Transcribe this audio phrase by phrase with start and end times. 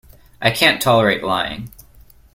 [0.41, 1.71] I can't tolerate lying.